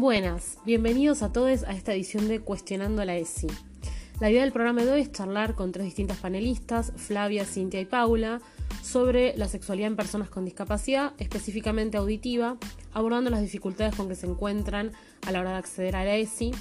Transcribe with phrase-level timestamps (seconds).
[0.00, 3.48] Buenas, bienvenidos a todos a esta edición de Cuestionando la ESI.
[4.18, 7.84] La idea del programa de hoy es charlar con tres distintas panelistas, Flavia, Cintia y
[7.84, 8.40] Paula,
[8.82, 12.56] sobre la sexualidad en personas con discapacidad, específicamente auditiva,
[12.94, 14.92] abordando las dificultades con que se encuentran
[15.26, 16.52] a la hora de acceder a la ESI.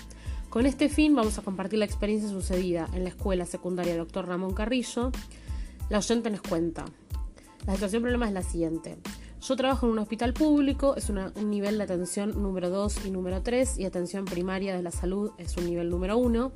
[0.50, 4.28] Con este fin vamos a compartir la experiencia sucedida en la escuela secundaria Dr.
[4.28, 5.14] Ramón Carrillo.
[5.90, 6.84] La oyente nos cuenta.
[7.66, 8.98] La situación problema es la siguiente.
[9.42, 13.42] Yo trabajo en un hospital público, es un nivel de atención número 2 y número
[13.42, 16.52] 3 y atención primaria de la salud es un nivel número 1.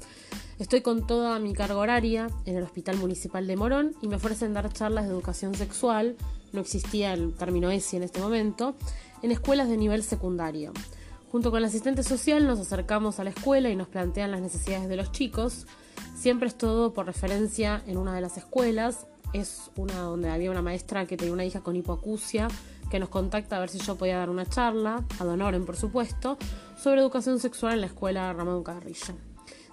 [0.60, 4.54] Estoy con toda mi carga horaria en el Hospital Municipal de Morón y me ofrecen
[4.54, 6.18] dar charlas de educación sexual,
[6.52, 8.76] no existía el término ESI en este momento,
[9.22, 10.74] en escuelas de nivel secundario.
[11.32, 14.90] Junto con el asistente social nos acercamos a la escuela y nos plantean las necesidades
[14.90, 15.68] de los chicos.
[16.16, 19.08] Siempre es todo por referencia en una de las escuelas.
[19.32, 22.50] Es una donde había una maestra que tenía una hija con hipoacusia
[22.94, 26.38] que nos contacta a ver si yo podía dar una charla, a Donoren por supuesto,
[26.77, 29.16] sobre educación sexual en la escuela Ramón Carrillo.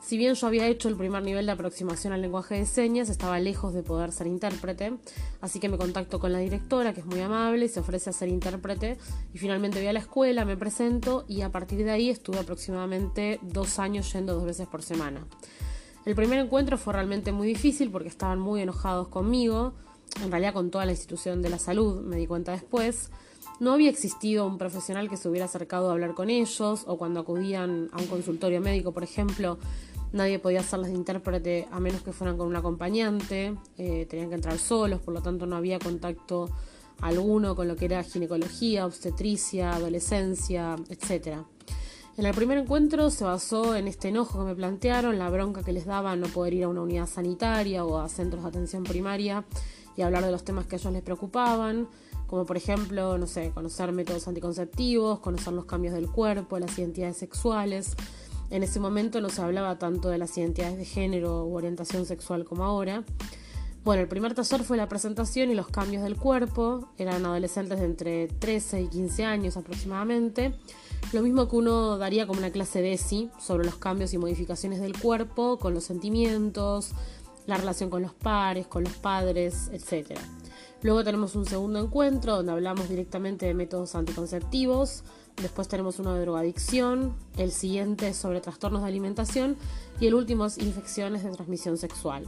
[0.01, 3.39] Si bien yo había hecho el primer nivel de aproximación al lenguaje de señas, estaba
[3.39, 4.97] lejos de poder ser intérprete,
[5.43, 8.29] así que me contacto con la directora, que es muy amable, se ofrece a ser
[8.29, 8.97] intérprete,
[9.35, 13.39] y finalmente voy a la escuela, me presento, y a partir de ahí estuve aproximadamente
[13.43, 15.27] dos años yendo dos veces por semana.
[16.07, 19.75] El primer encuentro fue realmente muy difícil porque estaban muy enojados conmigo,
[20.23, 23.11] en realidad con toda la institución de la salud, me di cuenta después,
[23.61, 27.21] no había existido un profesional que se hubiera acercado a hablar con ellos o cuando
[27.21, 29.59] acudían a un consultorio médico, por ejemplo,
[30.13, 34.37] nadie podía hacerlas de intérprete a menos que fueran con un acompañante, eh, tenían que
[34.37, 36.49] entrar solos, por lo tanto no había contacto
[37.01, 41.39] alguno con lo que era ginecología, obstetricia, adolescencia, etc.
[42.17, 45.73] En el primer encuentro se basó en este enojo que me plantearon, la bronca que
[45.73, 49.45] les daba no poder ir a una unidad sanitaria o a centros de atención primaria
[50.01, 51.87] y hablar de los temas que a ellos les preocupaban,
[52.27, 57.19] como por ejemplo, no sé, conocer métodos anticonceptivos, conocer los cambios del cuerpo, las identidades
[57.19, 57.95] sexuales.
[58.49, 62.47] En ese momento no se hablaba tanto de las identidades de género u orientación sexual
[62.47, 63.05] como ahora.
[63.85, 66.89] Bueno, el primer taller fue la presentación y los cambios del cuerpo.
[66.97, 70.55] Eran adolescentes de entre 13 y 15 años aproximadamente.
[71.13, 74.81] Lo mismo que uno daría como una clase de ESI sobre los cambios y modificaciones
[74.81, 76.93] del cuerpo con los sentimientos,
[77.47, 80.19] la relación con los pares, con los padres, etc.
[80.83, 85.03] Luego tenemos un segundo encuentro donde hablamos directamente de métodos anticonceptivos,
[85.41, 89.57] después tenemos uno de drogadicción, el siguiente es sobre trastornos de alimentación
[90.01, 92.27] y el último es infecciones de transmisión sexual.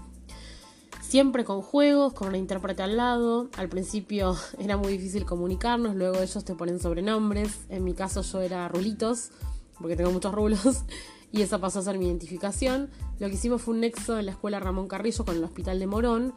[1.00, 3.50] Siempre con juegos, con una intérprete al lado.
[3.58, 7.66] Al principio era muy difícil comunicarnos, luego ellos te ponen sobrenombres.
[7.68, 9.30] En mi caso yo era Rulitos,
[9.78, 10.84] porque tengo muchos rulos
[11.32, 12.90] y esa pasó a ser mi identificación.
[13.18, 15.86] Lo que hicimos fue un nexo en la escuela Ramón Carrillo con el hospital de
[15.86, 16.34] Morón.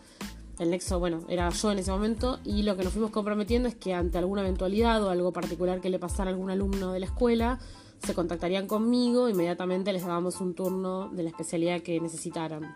[0.57, 3.75] El nexo, bueno, era yo en ese momento y lo que nos fuimos comprometiendo es
[3.75, 7.07] que ante alguna eventualidad o algo particular que le pasara a algún alumno de la
[7.07, 7.59] escuela,
[8.05, 12.75] se contactarían conmigo, inmediatamente les dábamos un turno de la especialidad que necesitaran.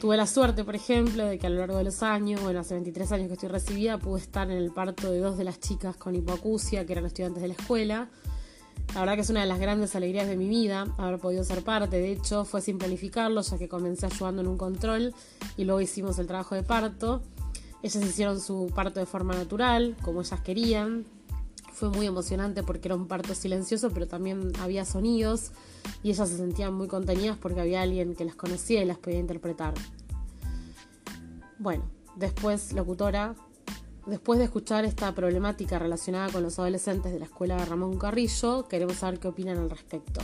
[0.00, 2.74] Tuve la suerte, por ejemplo, de que a lo largo de los años, bueno, hace
[2.74, 5.96] 23 años que estoy recibida, pude estar en el parto de dos de las chicas
[5.96, 8.08] con hipoacusia, que eran estudiantes de la escuela.
[8.94, 11.62] La verdad que es una de las grandes alegrías de mi vida haber podido ser
[11.62, 11.98] parte.
[11.98, 15.14] De hecho, fue sin planificarlo, ya que comencé ayudando en un control
[15.56, 17.22] y luego hicimos el trabajo de parto.
[17.82, 21.04] Ellas hicieron su parto de forma natural, como ellas querían.
[21.72, 25.52] Fue muy emocionante porque era un parto silencioso, pero también había sonidos
[26.02, 29.18] y ellas se sentían muy contenidas porque había alguien que las conocía y las podía
[29.18, 29.74] interpretar.
[31.58, 31.84] Bueno,
[32.16, 33.34] después, locutora,
[34.06, 38.68] Después de escuchar esta problemática relacionada con los adolescentes de la escuela de Ramón Carrillo,
[38.68, 40.20] queremos saber qué opinan al respecto.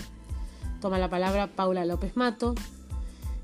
[0.81, 2.55] Toma la palabra Paula López Mato.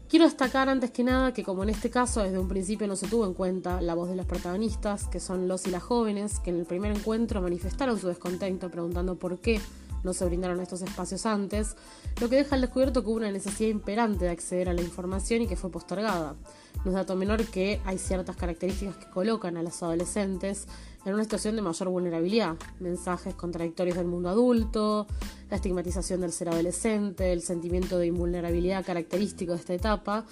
[0.08, 3.08] Quiero destacar antes que nada que como en este caso desde un principio no se
[3.08, 6.50] tuvo en cuenta la voz de los protagonistas, que son los y las jóvenes, que
[6.50, 9.60] en el primer encuentro manifestaron su descontento preguntando por qué
[10.04, 11.76] no se brindaron estos espacios antes,
[12.20, 15.42] lo que deja al descubierto que hubo una necesidad imperante de acceder a la información
[15.42, 16.36] y que fue postergada.
[16.84, 20.66] No es dato menor que hay ciertas características que colocan a los adolescentes
[21.04, 22.56] en una situación de mayor vulnerabilidad.
[22.80, 25.06] Mensajes contradictorios del mundo adulto,
[25.50, 30.24] la estigmatización del ser adolescente, el sentimiento de invulnerabilidad característico de esta etapa,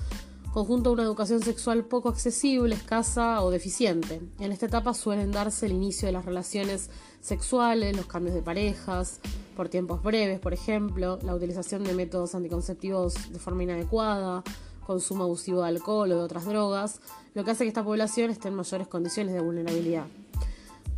[0.53, 4.23] conjunto a una educación sexual poco accesible, escasa o deficiente.
[4.39, 6.91] En esta etapa suelen darse el inicio de las relaciones
[7.21, 9.21] sexuales, los cambios de parejas,
[9.57, 14.45] por tiempos breves, por ejemplo, la utilización de métodos anticonceptivos de forma inadecuada,
[14.87, 17.01] consumo abusivo de alcohol o de otras drogas,
[17.35, 20.07] lo que hace que esta población esté en mayores condiciones de vulnerabilidad.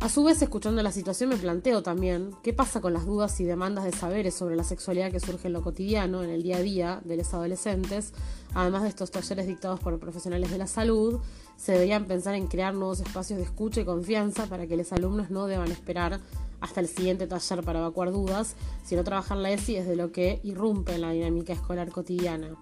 [0.01, 3.43] A su vez, escuchando la situación, me planteo también qué pasa con las dudas y
[3.43, 6.61] demandas de saberes sobre la sexualidad que surge en lo cotidiano, en el día a
[6.61, 8.13] día de los adolescentes,
[8.53, 11.19] además de estos talleres dictados por profesionales de la salud,
[11.57, 15.31] se deberían pensar en crear nuevos espacios de escucha y confianza para que los alumnos
[15.31, 16.21] no deban esperar
[16.61, 18.55] hasta el siguiente taller para evacuar dudas,
[18.85, 22.55] sino trabajar la ESI desde lo que irrumpe en la dinámica escolar cotidiana.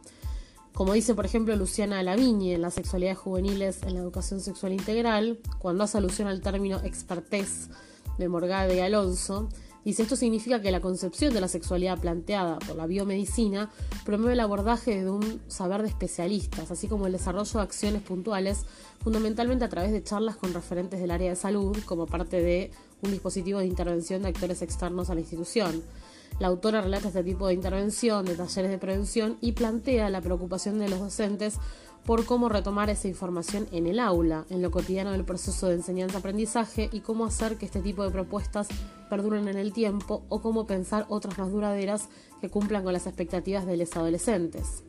[0.77, 5.39] Como dice, por ejemplo, Luciana Lavigne en las sexualidades juveniles en la educación sexual integral,
[5.57, 7.69] cuando hace alusión al término expertez
[8.19, 9.49] de Morgade y Alonso,
[9.83, 13.71] Dice, esto significa que la concepción de la sexualidad planteada por la biomedicina
[14.03, 18.65] promueve el abordaje de un saber de especialistas, así como el desarrollo de acciones puntuales,
[19.01, 22.71] fundamentalmente a través de charlas con referentes del área de salud, como parte de
[23.01, 25.81] un dispositivo de intervención de actores externos a la institución.
[26.39, 30.77] La autora relata este tipo de intervención, de talleres de prevención y plantea la preocupación
[30.77, 31.59] de los docentes
[32.05, 36.89] por cómo retomar esa información en el aula, en lo cotidiano del proceso de enseñanza-aprendizaje
[36.93, 38.67] y cómo hacer que este tipo de propuestas
[39.09, 42.07] perduren en el tiempo o cómo pensar otras más duraderas
[42.39, 44.83] que cumplan con las expectativas de los adolescentes.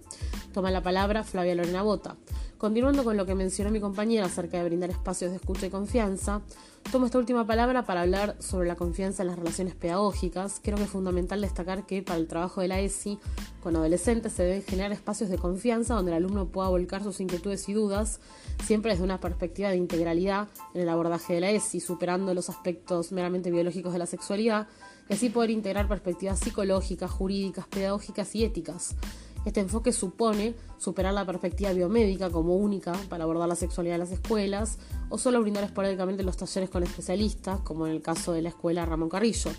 [0.52, 2.16] Toma la palabra Flavia Lorena Bota.
[2.58, 6.42] Continuando con lo que mencionó mi compañera acerca de brindar espacios de escucha y confianza,
[6.90, 10.60] tomo esta última palabra para hablar sobre la confianza en las relaciones pedagógicas.
[10.60, 13.20] Creo que es fundamental destacar que para el trabajo de la ESI
[13.62, 17.68] con adolescentes se deben generar espacios de confianza donde el alumno pueda volcar sus inquietudes
[17.68, 18.18] y dudas,
[18.64, 23.12] siempre desde una perspectiva de integralidad en el abordaje de la ESI, superando los aspectos
[23.12, 24.66] meramente biológicos de la sexualidad,
[25.08, 28.96] y así poder integrar perspectivas psicológicas, jurídicas, pedagógicas y éticas.
[29.44, 34.10] Este enfoque supone superar la perspectiva biomédica como única para abordar la sexualidad en las
[34.10, 38.50] escuelas o solo brindar esporádicamente los talleres con especialistas, como en el caso de la
[38.50, 39.50] escuela Ramón Carrillo.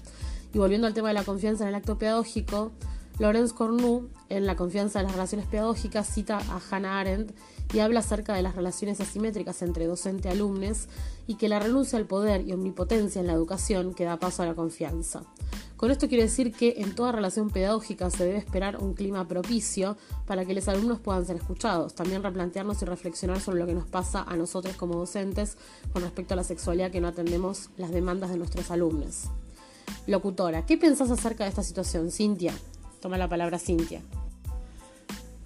[0.54, 2.72] Y volviendo al tema de la confianza en el acto pedagógico,
[3.19, 7.33] Lorenz Cornu, en La confianza en las relaciones pedagógicas, cita a Hannah Arendt
[7.74, 10.88] y habla acerca de las relaciones asimétricas entre docente y alumnos
[11.27, 14.45] y que la renuncia al poder y omnipotencia en la educación que da paso a
[14.45, 15.24] la confianza.
[15.75, 19.98] Con esto quiero decir que en toda relación pedagógica se debe esperar un clima propicio
[20.25, 21.95] para que los alumnos puedan ser escuchados.
[21.95, 25.57] También replantearnos y reflexionar sobre lo que nos pasa a nosotros como docentes
[25.92, 29.25] con respecto a la sexualidad que no atendemos las demandas de nuestros alumnos.
[30.07, 32.54] Locutora, ¿qué pensás acerca de esta situación, Cintia?
[33.01, 34.01] Toma la palabra Cintia.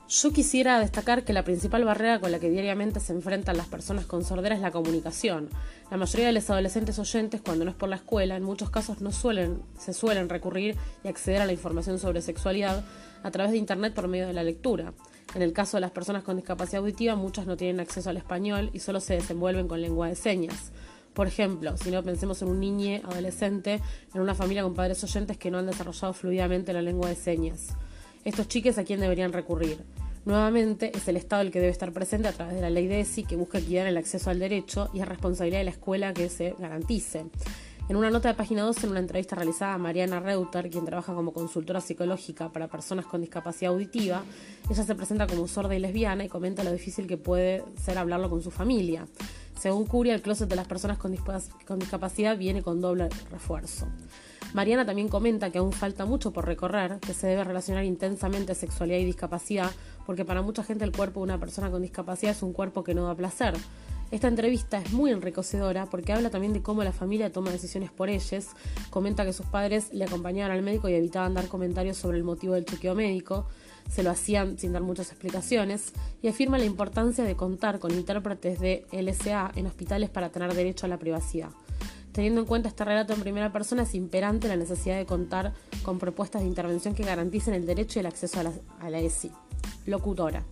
[0.09, 4.05] Yo quisiera destacar que la principal barrera con la que diariamente se enfrentan las personas
[4.05, 5.49] con sordera es la comunicación.
[5.89, 9.01] La mayoría de los adolescentes oyentes, cuando no es por la escuela, en muchos casos
[9.01, 12.85] no suelen, se suelen recurrir y acceder a la información sobre sexualidad
[13.23, 14.93] a través de Internet por medio de la lectura.
[15.33, 18.69] En el caso de las personas con discapacidad auditiva, muchas no tienen acceso al español
[18.71, 20.71] y solo se desenvuelven con lengua de señas.
[21.13, 23.79] Por ejemplo, si no pensemos en un niño adolescente
[24.13, 27.75] en una familia con padres oyentes que no han desarrollado fluidamente la lengua de señas.
[28.25, 29.77] Estos chiques a quién deberían recurrir.
[30.25, 33.01] Nuevamente, es el Estado el que debe estar presente a través de la ley de
[33.01, 36.13] ESI que busca equidad en el acceso al derecho y es responsabilidad de la escuela
[36.13, 37.25] que se garantice.
[37.89, 41.13] En una nota de página 2, en una entrevista realizada a Mariana Reuter, quien trabaja
[41.13, 44.23] como consultora psicológica para personas con discapacidad auditiva,
[44.69, 48.29] ella se presenta como sorda y lesbiana y comenta lo difícil que puede ser hablarlo
[48.29, 49.05] con su familia.
[49.59, 51.11] Según Curia, el closet de las personas con,
[51.79, 53.87] discapacidad viene con doble refuerzo.
[54.53, 58.99] Mariana también comenta que aún falta mucho por recorrer, que se debe relacionar intensamente sexualidad
[58.99, 59.71] y discapacidad,
[60.05, 62.93] porque para mucha gente el cuerpo de una persona con discapacidad es un cuerpo que
[62.93, 63.55] no da placer.
[64.13, 68.09] Esta entrevista es muy enriquecedora porque habla también de cómo la familia toma decisiones por
[68.09, 68.49] ellos.
[68.91, 72.53] Comenta que sus padres le acompañaban al médico y evitaban dar comentarios sobre el motivo
[72.53, 73.47] del chequeo médico.
[73.89, 75.93] Se lo hacían sin dar muchas explicaciones.
[76.21, 80.85] Y afirma la importancia de contar con intérpretes de LSA en hospitales para tener derecho
[80.85, 81.49] a la privacidad.
[82.11, 85.97] Teniendo en cuenta este relato en primera persona, es imperante la necesidad de contar con
[85.97, 89.31] propuestas de intervención que garanticen el derecho y el acceso a la, a la ESI.
[89.87, 90.45] Locutora.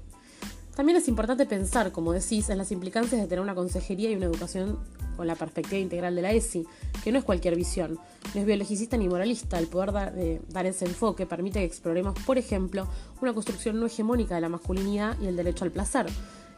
[0.76, 4.26] También es importante pensar, como decís, en las implicancias de tener una consejería y una
[4.26, 4.80] educación
[5.18, 6.66] con la perspectiva integral de la ESI,
[7.04, 8.00] que no es cualquier visión,
[8.34, 9.60] no es biologicista ni moralista.
[9.60, 12.88] El poder dar ese enfoque permite que exploremos, por ejemplo,
[13.22, 16.08] una construcción no hegemónica de la masculinidad y el derecho al placer.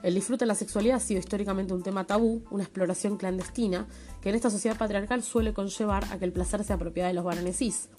[0.03, 3.87] El disfrute de la sexualidad ha sido históricamente un tema tabú, una exploración clandestina,
[4.21, 7.23] que en esta sociedad patriarcal suele conllevar a que el placer sea propiedad de los
[7.23, 7.89] varones cis.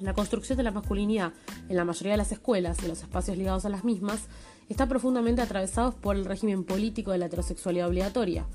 [0.00, 1.32] La construcción de la masculinidad
[1.68, 4.28] en la mayoría de las escuelas y los espacios ligados a las mismas
[4.68, 8.46] está profundamente atravesados por el régimen político de la heterosexualidad obligatoria.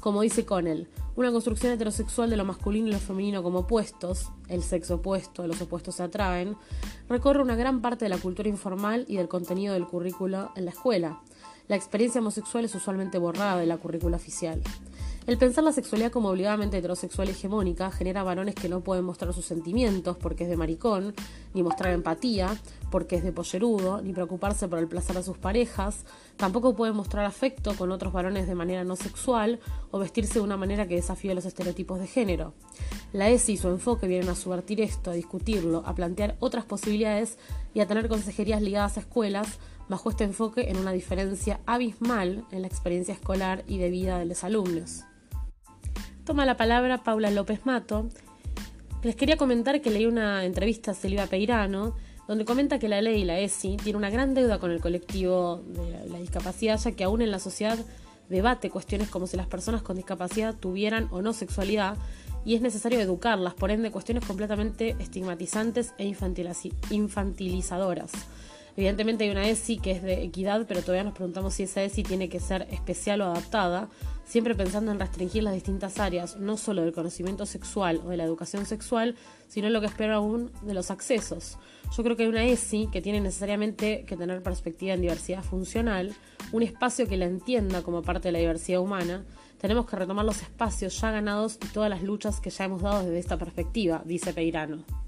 [0.00, 4.62] Como dice Connell, una construcción heterosexual de lo masculino y lo femenino como opuestos, el
[4.62, 6.56] sexo opuesto, los opuestos se atraen,
[7.08, 10.70] recorre una gran parte de la cultura informal y del contenido del currículo en la
[10.70, 11.20] escuela.
[11.66, 14.62] La experiencia homosexual es usualmente borrada de la currícula oficial.
[15.28, 19.44] El pensar la sexualidad como obligadamente heterosexual hegemónica genera varones que no pueden mostrar sus
[19.44, 21.14] sentimientos porque es de maricón,
[21.52, 22.56] ni mostrar empatía
[22.90, 26.06] porque es de pollerudo, ni preocuparse por el placer de sus parejas,
[26.38, 30.56] tampoco pueden mostrar afecto con otros varones de manera no sexual o vestirse de una
[30.56, 32.54] manera que desafíe los estereotipos de género.
[33.12, 37.36] La ESI y su enfoque vienen a subvertir esto, a discutirlo, a plantear otras posibilidades
[37.74, 39.58] y a tener consejerías ligadas a escuelas
[39.90, 44.24] bajo este enfoque en una diferencia abismal en la experiencia escolar y de vida de
[44.24, 45.04] los alumnos.
[46.28, 48.10] Toma la palabra Paula López Mato.
[49.02, 53.24] Les quería comentar que leí una entrevista a Silvia Peirano donde comenta que la ley,
[53.24, 57.22] la ESI, tiene una gran deuda con el colectivo de la discapacidad, ya que aún
[57.22, 57.78] en la sociedad
[58.28, 61.96] debate cuestiones como si las personas con discapacidad tuvieran o no sexualidad
[62.44, 66.14] y es necesario educarlas, por ende cuestiones completamente estigmatizantes e
[66.90, 68.12] infantilizadoras.
[68.78, 72.04] Evidentemente hay una ESI que es de equidad, pero todavía nos preguntamos si esa ESI
[72.04, 73.88] tiene que ser especial o adaptada,
[74.24, 78.22] siempre pensando en restringir las distintas áreas, no solo del conocimiento sexual o de la
[78.22, 79.16] educación sexual,
[79.48, 81.58] sino lo que espero aún de los accesos.
[81.96, 86.14] Yo creo que hay una ESI que tiene necesariamente que tener perspectiva en diversidad funcional,
[86.52, 89.24] un espacio que la entienda como parte de la diversidad humana.
[89.60, 93.02] Tenemos que retomar los espacios ya ganados y todas las luchas que ya hemos dado
[93.02, 95.07] desde esta perspectiva, dice Peirano.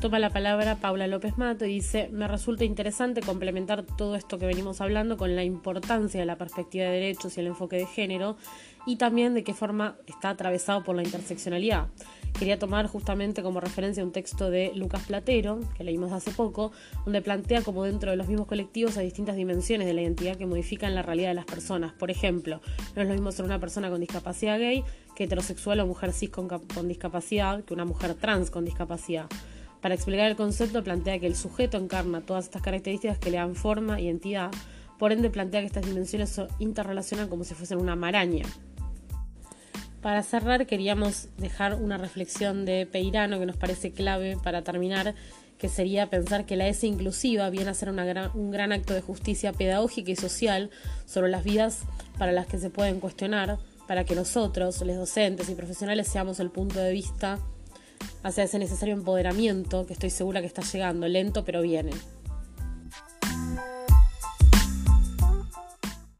[0.00, 4.44] Toma la palabra Paula López Mato y dice, me resulta interesante complementar todo esto que
[4.44, 8.36] venimos hablando con la importancia de la perspectiva de derechos y el enfoque de género
[8.84, 11.86] y también de qué forma está atravesado por la interseccionalidad.
[12.38, 16.72] Quería tomar justamente como referencia un texto de Lucas Platero, que leímos hace poco,
[17.06, 20.44] donde plantea como dentro de los mismos colectivos hay distintas dimensiones de la identidad que
[20.44, 21.94] modifican la realidad de las personas.
[21.94, 22.60] Por ejemplo,
[22.94, 24.84] no es lo mismo ser una persona con discapacidad gay
[25.14, 29.26] que heterosexual o mujer cis con, con discapacidad que una mujer trans con discapacidad.
[29.80, 33.54] Para explicar el concepto plantea que el sujeto encarna todas estas características que le dan
[33.54, 34.50] forma y entidad,
[34.98, 38.44] por ende plantea que estas dimensiones se interrelacionan como si fuesen una maraña.
[40.00, 45.14] Para cerrar queríamos dejar una reflexión de Peirano que nos parece clave para terminar,
[45.58, 49.52] que sería pensar que la S inclusiva viene a ser un gran acto de justicia
[49.52, 50.70] pedagógica y social
[51.06, 51.80] sobre las vidas
[52.18, 56.50] para las que se pueden cuestionar, para que nosotros, los docentes y profesionales, seamos el
[56.50, 57.38] punto de vista
[58.22, 61.92] hacia ese necesario empoderamiento que estoy segura que está llegando, lento pero viene.